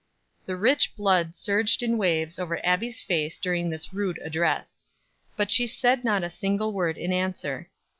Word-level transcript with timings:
The 0.45 0.55
rich 0.55 0.95
blood 0.95 1.35
surged 1.35 1.83
in 1.83 1.95
waves 1.95 2.39
over 2.39 2.59
Abbie's 2.65 3.03
face 3.03 3.37
during 3.37 3.69
this 3.69 3.93
rude 3.93 4.17
address; 4.25 4.83
but 5.37 5.51
she 5.51 5.67
said 5.67 6.03
not 6.03 6.23
a 6.23 6.29
single 6.31 6.73
word 6.73 6.97
in 6.97 7.13
answer. 7.13 7.69